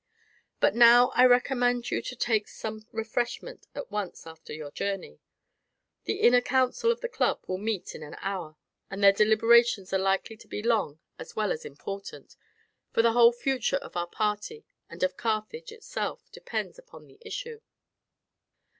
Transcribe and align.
But 0.59 0.73
now, 0.73 1.09
I 1.09 1.25
recommend 1.27 1.91
you 1.91 2.01
to 2.01 2.15
take 2.15 2.47
some 2.47 2.87
refreshment 2.91 3.67
at 3.75 3.91
once 3.91 4.25
after 4.25 4.51
your 4.51 4.71
journey. 4.71 5.19
The 6.05 6.21
inner 6.21 6.41
council 6.41 6.89
of 6.91 7.01
the 7.01 7.07
club 7.07 7.43
will 7.47 7.59
meet 7.59 7.93
in 7.93 8.01
an 8.01 8.15
hour, 8.19 8.57
and 8.89 9.03
their 9.03 9.11
deliberations 9.13 9.93
are 9.93 9.99
likely 9.99 10.37
to 10.37 10.47
be 10.47 10.63
long 10.63 10.99
as 11.19 11.35
well 11.35 11.51
as 11.51 11.65
important, 11.65 12.35
for 12.91 13.03
the 13.03 13.13
whole 13.13 13.31
future 13.31 13.77
of 13.77 13.95
our 13.95 14.07
party, 14.07 14.65
and 14.89 15.03
of 15.03 15.17
Carthage 15.17 15.71
itself, 15.71 16.31
depends 16.31 16.79
upon 16.79 17.05
the 17.05 17.19
issue." 17.21 17.61